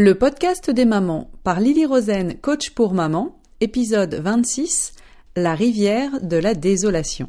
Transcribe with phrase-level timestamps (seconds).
[0.00, 4.92] Le podcast des mamans par Lily Rosen, coach pour maman, épisode 26,
[5.34, 7.28] La rivière de la désolation.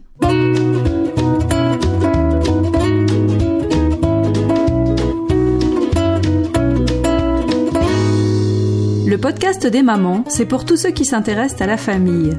[9.07, 12.37] Le podcast des mamans, c'est pour tous ceux qui s'intéressent à la famille.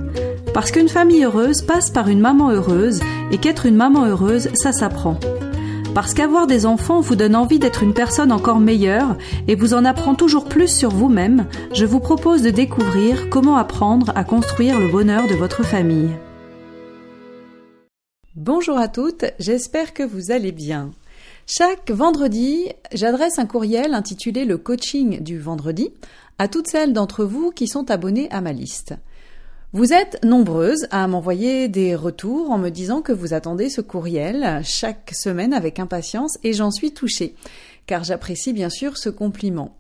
[0.55, 3.01] Parce qu'une famille heureuse passe par une maman heureuse
[3.33, 5.19] et qu'être une maman heureuse, ça s'apprend.
[6.01, 9.19] Parce qu'avoir des enfants vous donne envie d'être une personne encore meilleure
[9.49, 14.11] et vous en apprend toujours plus sur vous-même, je vous propose de découvrir comment apprendre
[14.15, 16.09] à construire le bonheur de votre famille.
[18.35, 20.91] Bonjour à toutes, j'espère que vous allez bien.
[21.45, 25.91] Chaque vendredi, j'adresse un courriel intitulé Le coaching du vendredi
[26.39, 28.95] à toutes celles d'entre vous qui sont abonnées à ma liste.
[29.73, 34.63] Vous êtes nombreuses à m'envoyer des retours en me disant que vous attendez ce courriel
[34.65, 37.37] chaque semaine avec impatience et j'en suis touchée,
[37.87, 39.77] car j'apprécie bien sûr ce compliment.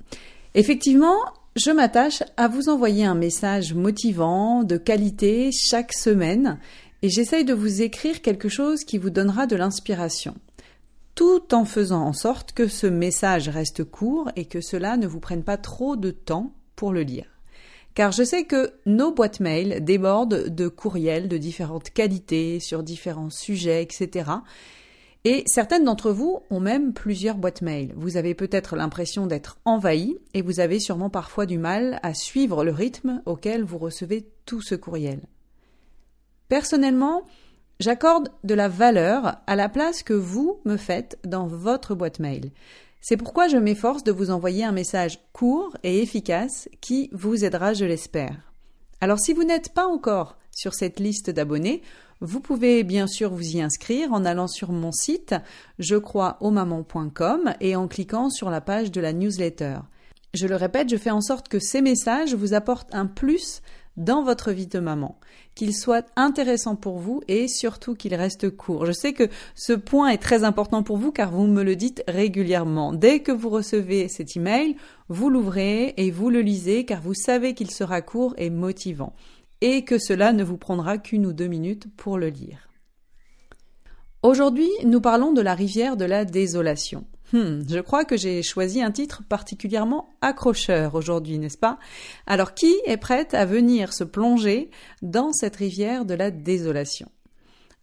[0.54, 1.16] Effectivement,
[1.56, 6.60] je m'attache à vous envoyer un message motivant, de qualité chaque semaine
[7.02, 10.36] et j'essaye de vous écrire quelque chose qui vous donnera de l'inspiration
[11.16, 15.20] tout en faisant en sorte que ce message reste court et que cela ne vous
[15.20, 17.39] prenne pas trop de temps pour le lire
[17.94, 23.30] car je sais que nos boîtes mail débordent de courriels de différentes qualités, sur différents
[23.30, 24.30] sujets, etc.
[25.24, 27.92] Et certaines d'entre vous ont même plusieurs boîtes mail.
[27.94, 32.64] Vous avez peut-être l'impression d'être envahi et vous avez sûrement parfois du mal à suivre
[32.64, 35.20] le rythme auquel vous recevez tout ce courriel.
[36.48, 37.24] Personnellement,
[37.80, 42.50] j'accorde de la valeur à la place que vous me faites dans votre boîte mail.
[43.00, 47.72] C'est pourquoi je m'efforce de vous envoyer un message court et efficace qui vous aidera,
[47.72, 48.52] je l'espère.
[49.00, 51.80] Alors si vous n'êtes pas encore sur cette liste d'abonnés,
[52.20, 55.34] vous pouvez bien sûr vous y inscrire en allant sur mon site
[55.78, 56.54] je crois au
[57.60, 59.78] et en cliquant sur la page de la newsletter.
[60.34, 63.62] Je le répète, je fais en sorte que ces messages vous apportent un plus
[63.96, 65.18] dans votre vie de maman,
[65.54, 68.86] qu'il soit intéressant pour vous et surtout qu'il reste court.
[68.86, 72.02] Je sais que ce point est très important pour vous car vous me le dites
[72.08, 72.92] régulièrement.
[72.92, 74.76] Dès que vous recevez cet email,
[75.08, 79.14] vous l'ouvrez et vous le lisez car vous savez qu'il sera court et motivant
[79.60, 82.68] et que cela ne vous prendra qu'une ou deux minutes pour le lire.
[84.22, 87.06] Aujourd'hui, nous parlons de la rivière de la désolation.
[87.32, 91.78] Hmm, je crois que j'ai choisi un titre particulièrement accrocheur aujourd'hui, n'est-ce pas?
[92.26, 94.70] Alors qui est prête à venir se plonger
[95.02, 97.08] dans cette rivière de la désolation?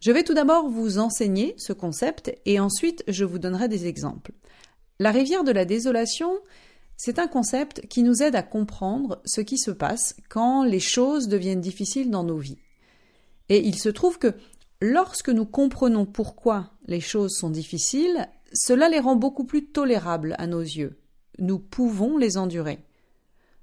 [0.00, 4.32] Je vais tout d'abord vous enseigner ce concept et ensuite je vous donnerai des exemples.
[5.00, 6.38] La rivière de la désolation,
[6.96, 11.26] c'est un concept qui nous aide à comprendre ce qui se passe quand les choses
[11.26, 12.58] deviennent difficiles dans nos vies.
[13.48, 14.34] Et il se trouve que
[14.80, 20.46] lorsque nous comprenons pourquoi les choses sont difficiles, cela les rend beaucoup plus tolérables à
[20.46, 20.98] nos yeux.
[21.38, 22.84] Nous pouvons les endurer.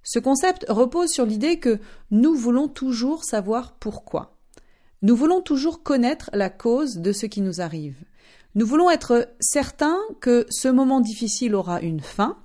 [0.03, 1.79] Ce concept repose sur l'idée que
[2.11, 4.37] nous voulons toujours savoir pourquoi.
[5.01, 7.95] Nous voulons toujours connaître la cause de ce qui nous arrive.
[8.53, 12.37] Nous voulons être certains que ce moment difficile aura une fin,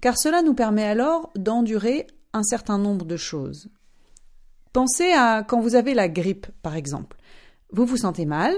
[0.00, 3.68] car cela nous permet alors d'endurer un certain nombre de choses.
[4.72, 7.16] Pensez à quand vous avez la grippe, par exemple.
[7.70, 8.54] Vous vous sentez mal,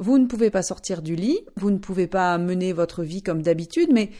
[0.00, 3.42] vous ne pouvez pas sortir du lit, vous ne pouvez pas mener votre vie comme
[3.42, 4.10] d'habitude, mais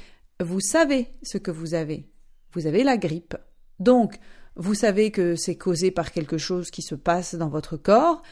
[0.40, 2.08] vous savez ce que vous avez.
[2.52, 3.36] Vous avez la grippe.
[3.78, 4.18] Donc,
[4.56, 8.22] vous savez que c'est causé par quelque chose qui se passe dans votre corps.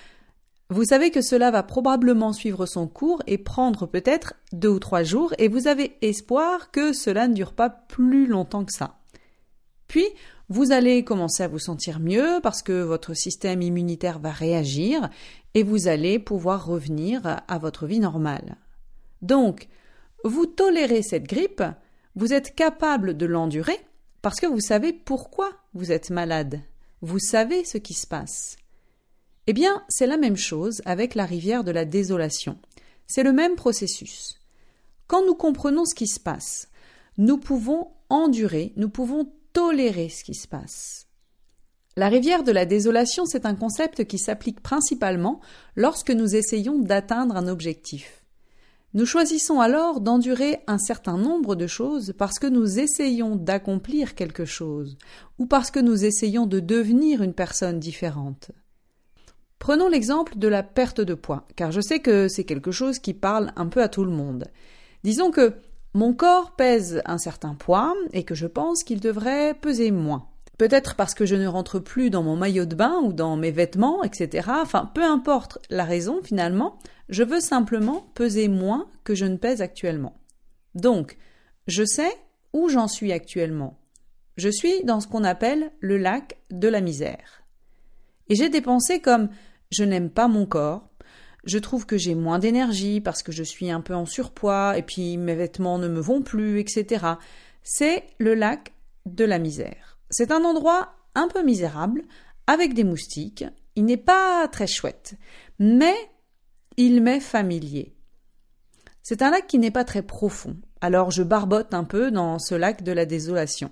[0.69, 5.03] Vous savez que cela va probablement suivre son cours et prendre peut-être deux ou trois
[5.03, 9.01] jours, et vous avez espoir que cela ne dure pas plus longtemps que ça.
[9.89, 10.07] Puis,
[10.51, 15.09] vous allez commencer à vous sentir mieux parce que votre système immunitaire va réagir
[15.55, 18.57] et vous allez pouvoir revenir à votre vie normale.
[19.23, 19.69] Donc,
[20.25, 21.63] vous tolérez cette grippe,
[22.17, 23.79] vous êtes capable de l'endurer
[24.23, 26.61] parce que vous savez pourquoi vous êtes malade.
[27.01, 28.57] Vous savez ce qui se passe.
[29.47, 32.59] Eh bien, c'est la même chose avec la rivière de la désolation.
[33.07, 34.41] C'est le même processus.
[35.07, 36.69] Quand nous comprenons ce qui se passe,
[37.19, 41.07] nous pouvons endurer, nous pouvons tolérer ce qui se passe.
[41.97, 45.41] La rivière de la désolation, c'est un concept qui s'applique principalement
[45.77, 48.25] lorsque nous essayons d'atteindre un objectif.
[48.93, 54.45] Nous choisissons alors d'endurer un certain nombre de choses parce que nous essayons d'accomplir quelque
[54.45, 54.99] chose
[55.39, 58.51] ou parce que nous essayons de devenir une personne différente.
[59.61, 63.15] Prenons l'exemple de la perte de poids, car je sais que c'est quelque chose qui
[63.15, 64.47] parle un peu à tout le monde.
[65.05, 65.55] Disons que
[65.95, 70.27] mon corps pèse un certain poids et que je pense qu'il devrait peser moins.
[70.59, 73.51] Peut-être parce que je ne rentre plus dans mon maillot de bain ou dans mes
[73.51, 74.51] vêtements, etc.
[74.61, 76.79] Enfin, peu importe la raison finalement,
[77.09, 80.21] je veux simplement peser moins que je ne pèse actuellement.
[80.75, 81.17] Donc,
[81.67, 82.13] je sais
[82.53, 83.79] où j'en suis actuellement.
[84.37, 87.43] Je suis dans ce qu'on appelle le lac de la misère.
[88.29, 89.31] Et j'ai des pensées comme
[89.71, 90.90] je n'aime pas mon corps,
[91.45, 94.83] je trouve que j'ai moins d'énergie parce que je suis un peu en surpoids et
[94.83, 97.07] puis mes vêtements ne me vont plus, etc.
[97.63, 98.73] C'est le lac
[99.07, 99.99] de la misère.
[100.11, 102.03] C'est un endroit un peu misérable,
[102.47, 103.45] avec des moustiques.
[103.77, 105.15] Il n'est pas très chouette,
[105.59, 105.95] mais
[106.77, 107.97] il m'est familier.
[109.03, 112.55] C'est un lac qui n'est pas très profond, alors je barbote un peu dans ce
[112.55, 113.71] lac de la désolation.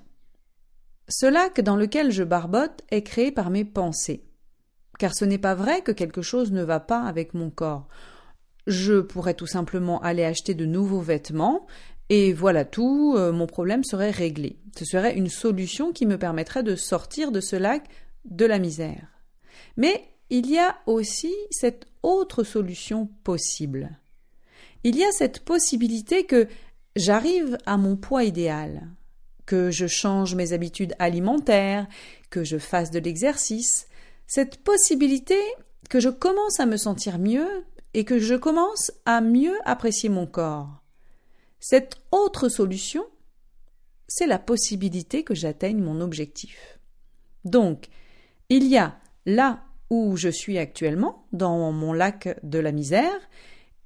[1.09, 4.28] Ce lac dans lequel je barbote est créé par mes pensées
[4.99, 7.89] car ce n'est pas vrai que quelque chose ne va pas avec mon corps.
[8.67, 11.67] Je pourrais tout simplement aller acheter de nouveaux vêtements,
[12.11, 14.59] et voilà tout, euh, mon problème serait réglé.
[14.79, 17.85] Ce serait une solution qui me permettrait de sortir de ce lac
[18.25, 19.09] de la misère.
[19.77, 23.99] Mais il y a aussi cette autre solution possible.
[24.85, 26.49] Il y a cette possibilité que
[26.97, 28.89] j'arrive à mon poids idéal,
[29.47, 31.87] que je change mes habitudes alimentaires,
[32.31, 33.89] que je fasse de l'exercice,
[34.29, 35.41] cette possibilité
[35.89, 37.65] que je commence à me sentir mieux
[37.95, 40.83] et que je commence à mieux apprécier mon corps.
[41.61, 43.05] Cette autre solution,
[44.07, 46.79] c'est la possibilité que j'atteigne mon objectif.
[47.45, 47.89] Donc,
[48.51, 53.19] il y a là où je suis actuellement, dans mon lac de la misère,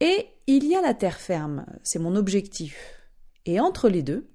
[0.00, 3.00] et il y a la terre ferme, c'est mon objectif.
[3.46, 4.28] Et entre les deux,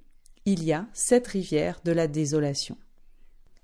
[0.45, 2.77] il y a cette rivière de la désolation.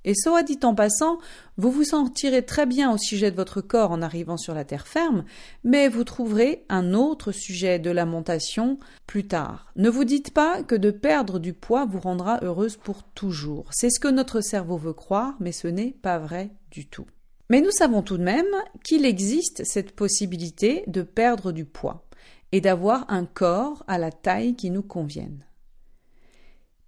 [0.06, 1.18] Et soit dit en passant,
[1.58, 4.88] vous vous sentirez très bien au sujet de votre corps en arrivant sur la terre
[4.88, 5.24] ferme,
[5.64, 9.72] mais vous trouverez un autre sujet de lamentation plus tard.
[9.76, 13.70] Ne vous dites pas que de perdre du poids vous rendra heureuse pour toujours.
[13.72, 17.08] C'est ce que notre cerveau veut croire, mais ce n'est pas vrai du tout.
[17.50, 18.46] Mais nous savons tout de même
[18.84, 22.06] qu'il existe cette possibilité de perdre du poids
[22.52, 25.46] et d'avoir un corps à la taille qui nous convienne.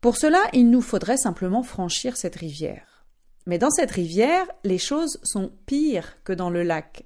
[0.01, 2.94] Pour cela, il nous faudrait simplement franchir cette rivière.
[3.45, 7.05] Mais dans cette rivière, les choses sont pires que dans le lac.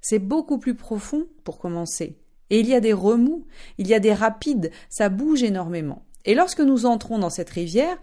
[0.00, 2.18] C'est beaucoup plus profond pour commencer.
[2.50, 3.46] Et il y a des remous,
[3.76, 6.04] il y a des rapides, ça bouge énormément.
[6.24, 7.98] Et lorsque nous entrons dans cette rivière,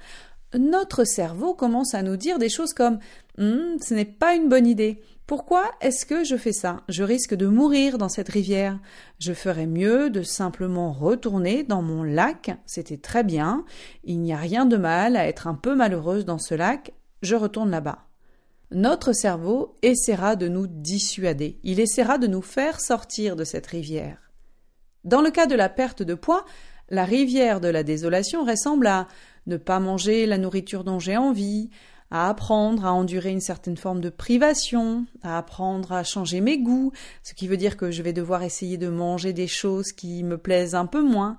[0.57, 2.99] notre cerveau commence à nous dire des choses comme
[3.37, 5.01] hum, ce n'est pas une bonne idée.
[5.27, 6.83] Pourquoi est-ce que je fais ça?
[6.87, 8.79] Je risque de mourir dans cette rivière.
[9.17, 12.55] Je ferais mieux de simplement retourner dans mon lac.
[12.67, 13.65] C'était très bien.
[14.03, 16.93] Il n'y a rien de mal à être un peu malheureuse dans ce lac
[17.25, 18.05] je retourne là-bas.
[18.71, 24.31] Notre cerveau essaiera de nous dissuader, il essaiera de nous faire sortir de cette rivière.
[25.03, 26.45] Dans le cas de la perte de poids,
[26.89, 29.07] la rivière de la désolation ressemble à
[29.45, 31.69] ne pas manger la nourriture dont j'ai envie,
[32.11, 36.91] à apprendre à endurer une certaine forme de privation, à apprendre à changer mes goûts,
[37.23, 40.37] ce qui veut dire que je vais devoir essayer de manger des choses qui me
[40.37, 41.37] plaisent un peu moins.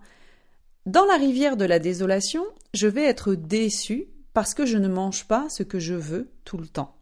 [0.84, 2.44] Dans la rivière de la désolation,
[2.74, 4.06] je vais être déçu
[4.36, 6.94] parce que je ne mange pas ce que je veux tout le temps.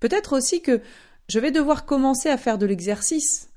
[0.00, 0.82] Peut-être aussi que
[1.28, 3.50] je vais devoir commencer à faire de l'exercice.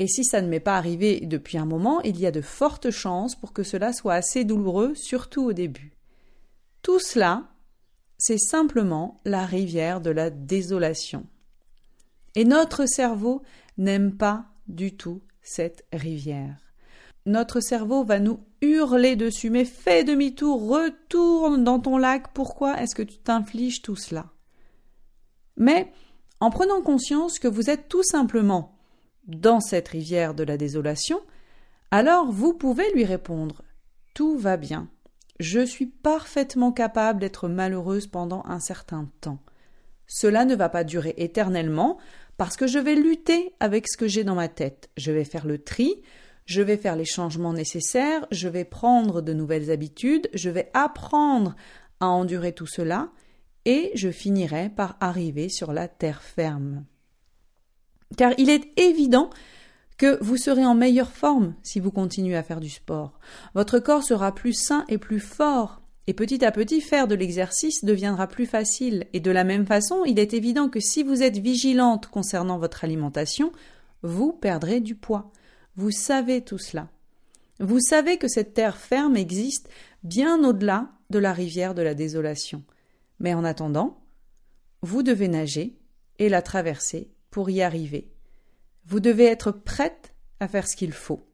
[0.00, 2.90] Et si ça ne m'est pas arrivé depuis un moment, il y a de fortes
[2.90, 5.92] chances pour que cela soit assez douloureux, surtout au début.
[6.82, 7.44] Tout cela,
[8.18, 11.24] c'est simplement la rivière de la désolation.
[12.34, 13.44] Et notre cerveau
[13.78, 16.65] n'aime pas du tout cette rivière
[17.26, 19.50] notre cerveau va nous hurler dessus.
[19.50, 22.32] Mais fais demi-tour, retourne dans ton lac.
[22.32, 24.26] Pourquoi est-ce que tu t'infliges tout cela?
[25.56, 25.92] Mais
[26.40, 28.78] en prenant conscience que vous êtes tout simplement
[29.26, 31.20] dans cette rivière de la désolation,
[31.90, 33.62] alors vous pouvez lui répondre
[34.14, 34.88] Tout va bien.
[35.40, 39.38] Je suis parfaitement capable d'être malheureuse pendant un certain temps.
[40.06, 41.98] Cela ne va pas durer éternellement
[42.36, 44.90] parce que je vais lutter avec ce que j'ai dans ma tête.
[44.96, 46.02] Je vais faire le tri,
[46.46, 51.54] je vais faire les changements nécessaires, je vais prendre de nouvelles habitudes, je vais apprendre
[52.00, 53.10] à endurer tout cela,
[53.64, 56.84] et je finirai par arriver sur la terre ferme.
[58.16, 59.28] Car il est évident
[59.98, 63.18] que vous serez en meilleure forme si vous continuez à faire du sport.
[63.54, 67.84] Votre corps sera plus sain et plus fort, et petit à petit faire de l'exercice
[67.84, 69.06] deviendra plus facile.
[69.12, 72.84] Et de la même façon, il est évident que si vous êtes vigilante concernant votre
[72.84, 73.50] alimentation,
[74.02, 75.32] vous perdrez du poids.
[75.76, 76.88] Vous savez tout cela.
[77.60, 79.68] Vous savez que cette terre ferme existe
[80.02, 82.62] bien au-delà de la rivière de la désolation.
[83.20, 84.00] Mais en attendant,
[84.82, 85.76] vous devez nager
[86.18, 88.10] et la traverser pour y arriver.
[88.86, 91.26] Vous devez être prête à faire ce qu'il faut.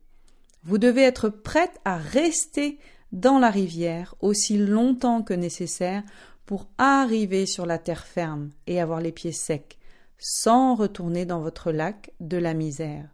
[0.65, 2.79] Vous devez être prête à rester
[3.13, 6.03] dans la rivière aussi longtemps que nécessaire
[6.47, 9.79] pour arriver sur la terre ferme et avoir les pieds secs,
[10.19, 13.12] sans retourner dans votre lac de la misère.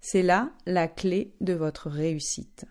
[0.00, 2.64] C'est là la clé de votre réussite.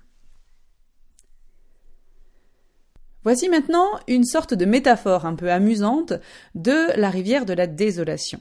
[3.24, 6.14] Voici maintenant une sorte de métaphore un peu amusante
[6.56, 8.40] de la rivière de la désolation.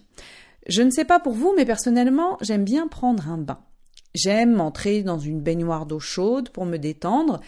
[0.69, 3.59] Je ne sais pas pour vous, mais personnellement, j'aime bien prendre un bain.
[4.15, 7.41] J'aime entrer dans une baignoire d'eau chaude pour me détendre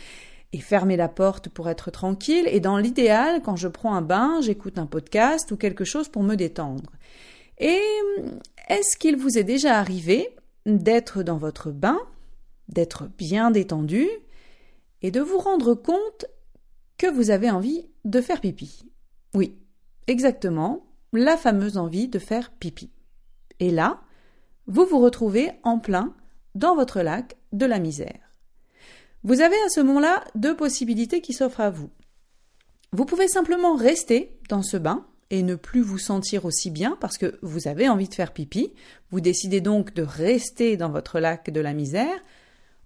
[0.52, 2.49] et fermer la porte pour être tranquille.
[2.50, 6.23] Et dans l'idéal, quand je prends un bain, j'écoute un podcast ou quelque chose pour
[6.23, 6.90] me détendre.
[7.59, 7.80] Et
[8.68, 10.28] est-ce qu'il vous est déjà arrivé
[10.66, 11.98] d'être dans votre bain,
[12.68, 14.06] d'être bien détendu
[15.02, 16.26] et de vous rendre compte
[16.98, 18.84] que vous avez envie de faire pipi.
[19.34, 19.56] Oui,
[20.06, 22.90] exactement, la fameuse envie de faire pipi.
[23.58, 24.00] Et là,
[24.66, 26.14] vous vous retrouvez en plein
[26.54, 28.20] dans votre lac de la misère.
[29.22, 31.90] Vous avez à ce moment-là deux possibilités qui s'offrent à vous.
[32.92, 37.18] Vous pouvez simplement rester dans ce bain et ne plus vous sentir aussi bien parce
[37.18, 38.72] que vous avez envie de faire pipi,
[39.10, 42.18] vous décidez donc de rester dans votre lac de la misère,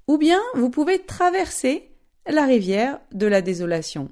[0.07, 1.91] ou bien vous pouvez traverser
[2.27, 4.11] la rivière de la désolation.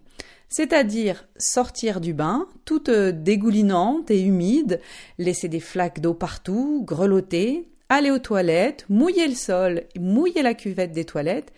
[0.49, 4.81] C'est-à-dire sortir du bain, toute dégoulinante et humide,
[5.19, 10.93] laisser des flaques d'eau partout, grelotter, aller aux toilettes, mouiller le sol, mouiller la cuvette
[10.93, 11.53] des toilettes,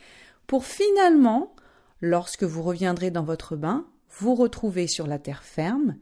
[0.47, 1.55] pour finalement,
[2.01, 3.85] lorsque vous reviendrez dans votre bain,
[4.19, 5.97] vous retrouver sur la terre ferme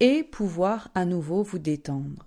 [0.00, 2.26] et pouvoir à nouveau vous détendre.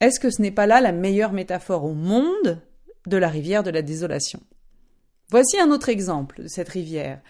[0.00, 2.60] Est-ce que ce n'est pas là la meilleure métaphore au monde
[3.06, 4.40] de la rivière de la désolation?
[5.30, 7.20] Voici un autre exemple de cette rivière.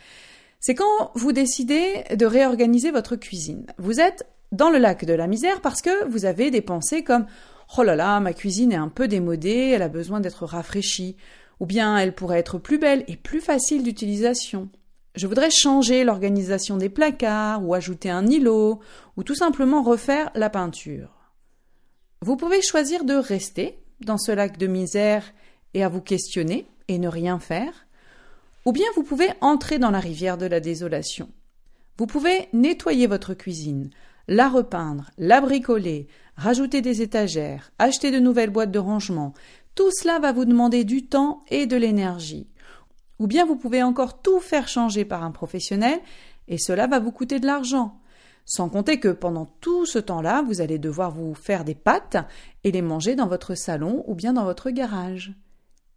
[0.61, 3.67] C'est quand vous décidez de réorganiser votre cuisine.
[3.79, 7.27] Vous êtes dans le lac de la misère parce que vous avez des pensées comme
[7.77, 11.17] Oh là là, ma cuisine est un peu démodée, elle a besoin d'être rafraîchie,
[11.61, 14.71] ou bien elle pourrait être plus belle et plus facile d'utilisation.
[15.19, 18.79] Je voudrais changer l'organisation des placards, ou ajouter un îlot,
[19.17, 21.11] ou tout simplement refaire la peinture.
[22.23, 25.25] Vous pouvez choisir de rester dans ce lac de misère
[25.75, 27.89] et à vous questionner et ne rien faire,
[28.65, 31.29] ou bien vous pouvez entrer dans la rivière de la désolation.
[31.97, 33.91] Vous pouvez nettoyer votre cuisine,
[34.29, 36.07] la repeindre, la bricoler,
[36.37, 39.35] rajouter des étagères, acheter de nouvelles boîtes de rangement.
[39.75, 42.47] Tout cela va vous demander du temps et de l'énergie.
[43.19, 46.01] Ou bien vous pouvez encore tout faire changer par un professionnel
[46.47, 48.01] et cela va vous coûter de l'argent.
[48.45, 52.17] Sans compter que pendant tout ce temps-là, vous allez devoir vous faire des pâtes
[52.65, 55.35] et les manger dans votre salon ou bien dans votre garage.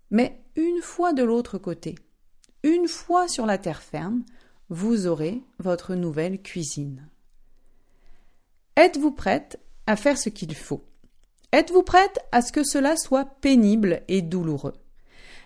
[0.09, 1.95] Mais une fois de l'autre côté,
[2.63, 4.23] une fois sur la terre ferme,
[4.69, 7.07] vous aurez votre nouvelle cuisine.
[8.75, 10.83] Êtes-vous prête à faire ce qu'il faut?
[11.53, 14.80] Êtes-vous prête à ce que cela soit pénible et douloureux?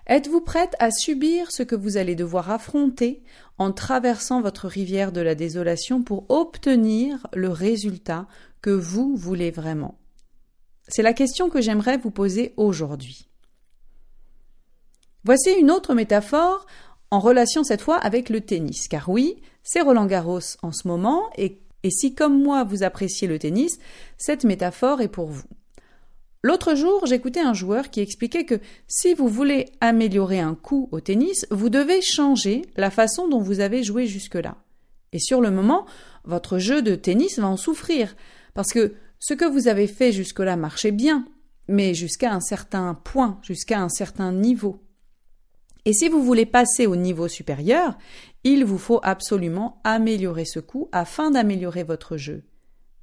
[0.07, 3.24] Êtes-vous prête à subir ce que vous allez devoir affronter
[3.57, 8.27] en traversant votre rivière de la désolation pour obtenir le résultat
[8.62, 9.97] que vous voulez vraiment?
[10.88, 13.29] C'est la question que j'aimerais vous poser aujourd'hui.
[15.24, 16.67] Voici une autre métaphore
[17.09, 18.88] en relation cette fois avec le tennis.
[18.88, 23.27] Car oui, c'est Roland Garros en ce moment, et, et si comme moi vous appréciez
[23.27, 23.79] le tennis,
[24.17, 25.47] cette métaphore est pour vous.
[26.45, 30.99] L'autre jour, j'écoutais un joueur qui expliquait que si vous voulez améliorer un coup au
[30.99, 34.55] tennis, vous devez changer la façon dont vous avez joué jusque-là.
[35.11, 35.87] Et sur le moment,
[36.23, 38.15] votre jeu de tennis va en souffrir,
[38.53, 41.25] parce que ce que vous avez fait jusque-là marchait bien,
[41.67, 44.83] mais jusqu'à un certain point, jusqu'à un certain niveau.
[45.85, 47.97] Et si vous voulez passer au niveau supérieur,
[48.43, 52.43] il vous faut absolument améliorer ce coup afin d'améliorer votre jeu.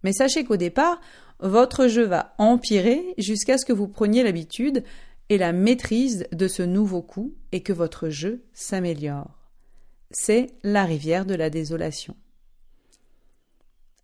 [0.05, 1.01] Mais sachez qu'au départ,
[1.43, 4.85] votre jeu va empirer jusqu'à ce que vous preniez l'habitude
[5.29, 9.39] et la maîtrise de ce nouveau coup et que votre jeu s'améliore.
[10.11, 12.15] C'est la rivière de la désolation.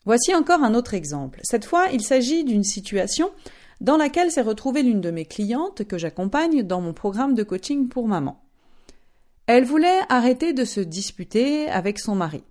[0.05, 1.41] Voici encore un autre exemple.
[1.43, 3.31] Cette fois, il s'agit d'une situation
[3.81, 7.89] dans laquelle s'est retrouvée l'une de mes clientes que j'accompagne dans mon programme de coaching
[7.89, 8.43] pour maman.
[9.47, 12.43] Elle voulait arrêter de se disputer avec son mari.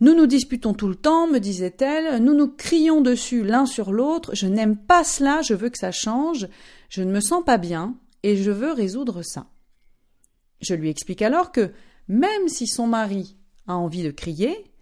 [0.00, 4.34] Nous nous disputons tout le temps, me disait-elle, nous nous crions dessus l'un sur l'autre,
[4.34, 6.48] je n'aime pas cela, je veux que ça change,
[6.88, 9.46] je ne me sens pas bien, et je veux résoudre ça.
[10.60, 11.72] Je lui explique alors que,
[12.08, 13.36] même si son mari
[13.66, 14.72] a envie de crier,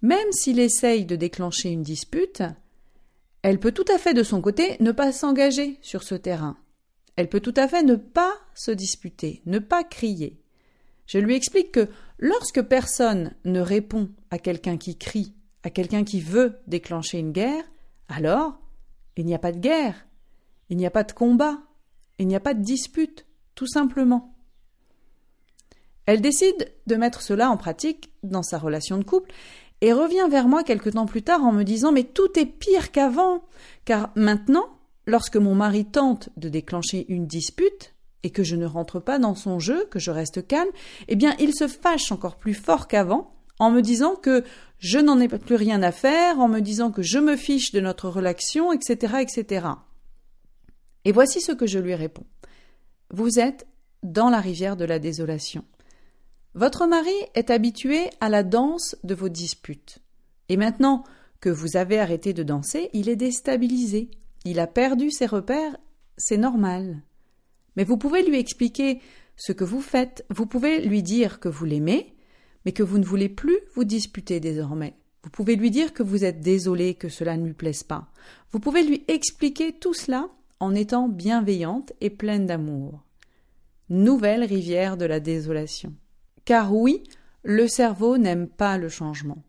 [0.00, 2.42] même s'il essaye de déclencher une dispute,
[3.42, 6.56] elle peut tout à fait de son côté ne pas s'engager sur ce terrain.
[7.16, 10.40] Elle peut tout à fait ne pas se disputer, ne pas crier.
[11.06, 11.88] Je lui explique que
[12.22, 17.64] lorsque personne ne répond à quelqu'un qui crie, à quelqu'un qui veut déclencher une guerre,
[18.08, 18.58] alors
[19.16, 20.06] il n'y a pas de guerre,
[20.70, 21.58] il n'y a pas de combat,
[22.18, 23.26] il n'y a pas de dispute,
[23.56, 24.34] tout simplement.
[26.06, 29.32] Elle décide de mettre cela en pratique dans sa relation de couple
[29.80, 32.92] et revient vers moi quelque temps plus tard en me disant Mais tout est pire
[32.92, 33.42] qu'avant,
[33.84, 39.00] car maintenant, lorsque mon mari tente de déclencher une dispute, et que je ne rentre
[39.00, 40.70] pas dans son jeu, que je reste calme,
[41.08, 44.44] eh bien il se fâche encore plus fort qu'avant en me disant que
[44.78, 47.80] je n'en ai plus rien à faire, en me disant que je me fiche de
[47.80, 49.66] notre relation, etc., etc.
[51.04, 52.26] Et voici ce que je lui réponds.
[53.10, 53.66] Vous êtes
[54.02, 55.64] dans la rivière de la désolation.
[56.54, 59.98] Votre mari est habitué à la danse de vos disputes.
[60.48, 61.04] Et maintenant
[61.40, 64.10] que vous avez arrêté de danser, il est déstabilisé.
[64.44, 65.76] Il a perdu ses repères,
[66.16, 67.02] c'est normal.
[67.76, 69.00] Mais vous pouvez lui expliquer
[69.36, 72.14] ce que vous faites, vous pouvez lui dire que vous l'aimez,
[72.64, 74.94] mais que vous ne voulez plus vous disputer désormais.
[75.24, 78.10] Vous pouvez lui dire que vous êtes désolé que cela ne lui plaise pas.
[78.50, 80.28] Vous pouvez lui expliquer tout cela
[80.60, 83.04] en étant bienveillante et pleine d'amour.
[83.88, 85.94] Nouvelle rivière de la désolation.
[86.44, 87.02] Car oui,
[87.44, 89.42] le cerveau n'aime pas le changement.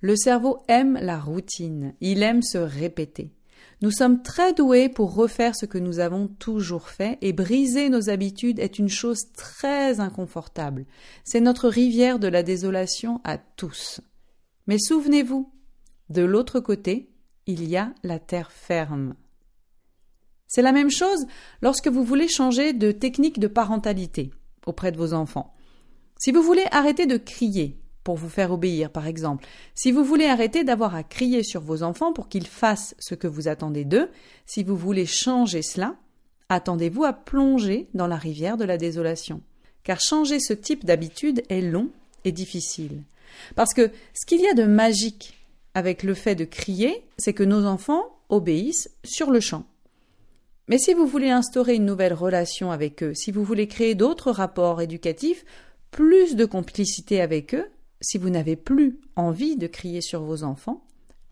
[0.00, 3.32] Le cerveau aime la routine, il aime se répéter.
[3.82, 8.10] Nous sommes très doués pour refaire ce que nous avons toujours fait et briser nos
[8.10, 10.84] habitudes est une chose très inconfortable.
[11.24, 14.02] C'est notre rivière de la désolation à tous.
[14.66, 15.50] Mais souvenez-vous,
[16.10, 17.10] de l'autre côté,
[17.46, 19.14] il y a la terre ferme.
[20.46, 21.26] C'est la même chose
[21.62, 24.30] lorsque vous voulez changer de technique de parentalité
[24.66, 25.54] auprès de vos enfants.
[26.18, 27.80] Si vous voulez arrêter de crier,
[28.14, 29.46] vous faire obéir, par exemple.
[29.74, 33.26] Si vous voulez arrêter d'avoir à crier sur vos enfants pour qu'ils fassent ce que
[33.26, 34.08] vous attendez d'eux,
[34.46, 35.96] si vous voulez changer cela,
[36.48, 39.40] attendez-vous à plonger dans la rivière de la désolation.
[39.82, 41.88] Car changer ce type d'habitude est long
[42.24, 43.02] et difficile.
[43.54, 45.38] Parce que ce qu'il y a de magique
[45.74, 49.64] avec le fait de crier, c'est que nos enfants obéissent sur le champ.
[50.68, 54.30] Mais si vous voulez instaurer une nouvelle relation avec eux, si vous voulez créer d'autres
[54.30, 55.44] rapports éducatifs,
[55.90, 57.68] plus de complicité avec eux,
[58.00, 60.84] si vous n'avez plus envie de crier sur vos enfants,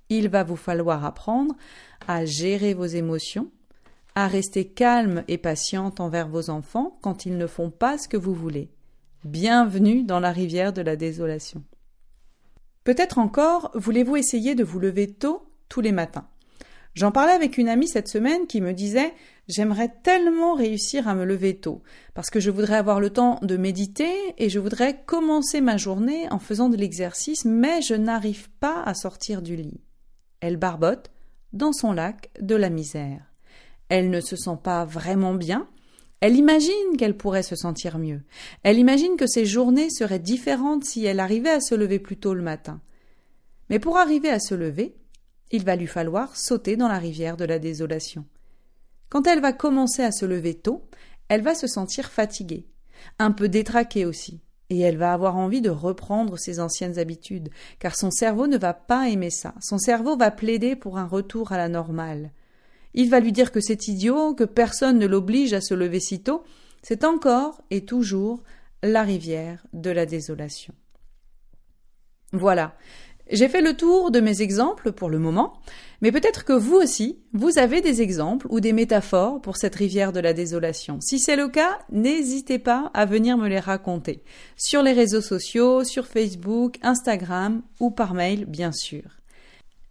[0.08, 1.54] il va vous falloir apprendre
[2.06, 3.50] à gérer vos émotions,
[4.14, 8.16] à rester calme et patiente envers vos enfants quand ils ne font pas ce que
[8.16, 8.70] vous voulez.
[9.24, 11.62] Bienvenue dans la rivière de la désolation.
[12.84, 16.26] Peut-être encore voulez-vous essayer de vous lever tôt tous les matins.
[16.98, 19.14] J'en parlais avec une amie cette semaine qui me disait
[19.46, 21.80] J'aimerais tellement réussir à me lever tôt,
[22.12, 26.28] parce que je voudrais avoir le temps de méditer et je voudrais commencer ma journée
[26.32, 29.80] en faisant de l'exercice, mais je n'arrive pas à sortir du lit.
[30.40, 31.12] Elle barbote
[31.52, 33.32] dans son lac de la misère.
[33.88, 35.68] Elle ne se sent pas vraiment bien,
[36.20, 38.22] elle imagine qu'elle pourrait se sentir mieux.
[38.64, 42.34] Elle imagine que ses journées seraient différentes si elle arrivait à se lever plus tôt
[42.34, 42.80] le matin.
[43.70, 44.96] Mais pour arriver à se lever,
[45.50, 48.24] il va lui falloir sauter dans la rivière de la désolation.
[49.08, 50.88] Quand elle va commencer à se lever tôt,
[51.28, 52.66] elle va se sentir fatiguée,
[53.18, 57.96] un peu détraquée aussi, et elle va avoir envie de reprendre ses anciennes habitudes, car
[57.96, 59.54] son cerveau ne va pas aimer ça.
[59.60, 62.32] Son cerveau va plaider pour un retour à la normale.
[62.94, 66.22] Il va lui dire que c'est idiot, que personne ne l'oblige à se lever si
[66.22, 66.42] tôt.
[66.82, 68.42] C'est encore et toujours
[68.82, 70.74] la rivière de la désolation.
[72.32, 72.76] Voilà.
[73.30, 75.60] J'ai fait le tour de mes exemples pour le moment,
[76.00, 80.12] mais peut-être que vous aussi, vous avez des exemples ou des métaphores pour cette rivière
[80.12, 80.98] de la désolation.
[81.02, 84.22] Si c'est le cas, n'hésitez pas à venir me les raconter.
[84.56, 89.02] Sur les réseaux sociaux, sur Facebook, Instagram ou par mail, bien sûr.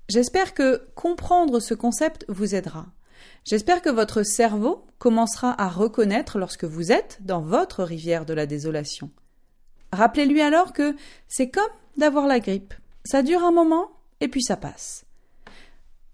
[0.10, 2.88] J'espère que comprendre ce concept vous aidera.
[3.46, 8.46] J'espère que votre cerveau commencera à reconnaître lorsque vous êtes dans votre rivière de la
[8.46, 9.12] désolation.
[9.94, 10.96] Rappelez-lui alors que
[11.28, 11.64] c'est comme
[11.98, 12.74] d'avoir la grippe.
[13.10, 13.90] Ça dure un moment
[14.20, 15.06] et puis ça passe.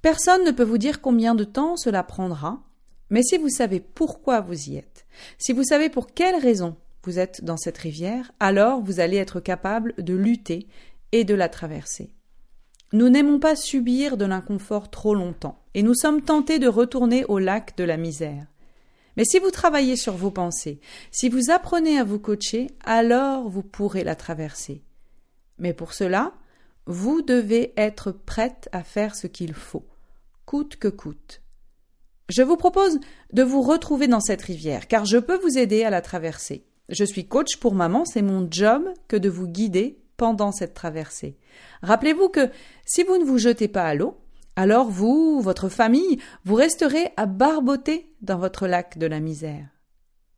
[0.03, 2.61] Personne ne peut vous dire combien de temps cela prendra,
[3.09, 5.07] mais si vous savez pourquoi vous y êtes,
[5.39, 9.39] si vous savez pour quelle raison vous êtes dans cette rivière, alors vous allez être
[9.39, 10.67] capable de lutter
[11.11, 12.11] et de la traverser.
[12.91, 17.39] Nous n'aimons pas subir de l'inconfort trop longtemps, et nous sommes tentés de retourner au
[17.39, 18.45] lac de la misère.
[19.17, 20.79] Mais si vous travaillez sur vos pensées,
[21.09, 24.83] si vous apprenez à vous coacher, alors vous pourrez la traverser.
[25.57, 26.33] Mais pour cela,
[26.85, 29.85] vous devez être prête à faire ce qu'il faut,
[30.45, 31.41] coûte que coûte.
[32.29, 32.99] Je vous propose
[33.31, 36.65] de vous retrouver dans cette rivière, car je peux vous aider à la traverser.
[36.89, 41.37] Je suis coach pour maman, c'est mon job que de vous guider pendant cette traversée.
[41.81, 42.49] Rappelez-vous que
[42.85, 44.17] si vous ne vous jetez pas à l'eau,
[44.55, 49.67] alors vous, votre famille, vous resterez à barboter dans votre lac de la misère.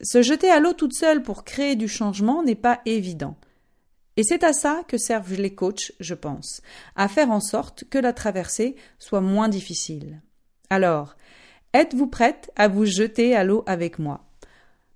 [0.01, 3.37] Se jeter à l'eau toute seule pour créer du changement n'est pas évident.
[4.17, 6.61] Et c'est à ça que servent les coachs, je pense,
[6.95, 10.21] à faire en sorte que la traversée soit moins difficile.
[10.69, 11.15] Alors,
[11.73, 14.25] êtes-vous prête à vous jeter à l'eau avec moi?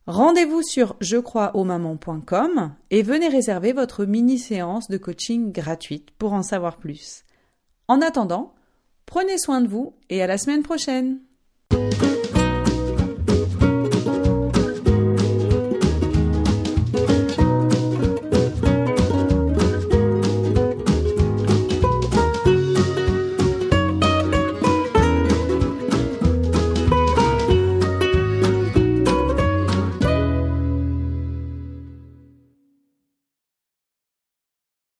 [0.07, 7.25] Rendez-vous sur jecroisausmamans.com et venez réserver votre mini-séance de coaching gratuite pour en savoir plus.
[7.87, 8.55] En attendant,
[9.05, 11.19] prenez soin de vous et à la semaine prochaine